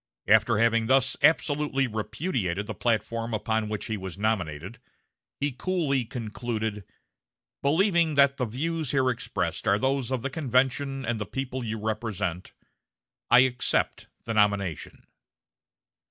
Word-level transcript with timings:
After 0.27 0.57
having 0.57 0.87
thus 0.87 1.15
absolutely 1.21 1.85
repudiated 1.85 2.65
the 2.65 2.73
platform 2.73 3.35
upon 3.35 3.69
which 3.69 3.85
he 3.85 3.97
was 3.97 4.17
nominated, 4.17 4.79
he 5.39 5.51
coolly 5.51 6.05
concluded: 6.05 6.83
"Believing 7.61 8.15
that 8.15 8.37
the 8.37 8.45
views 8.45 8.89
here 8.89 9.11
expressed 9.11 9.67
are 9.67 9.77
those 9.77 10.09
of 10.09 10.23
the 10.23 10.31
convention 10.31 11.05
and 11.05 11.19
the 11.19 11.27
people 11.27 11.63
you 11.63 11.77
represent, 11.79 12.51
I 13.29 13.41
accept 13.41 14.07
the 14.23 14.33
nomination." 14.33 15.05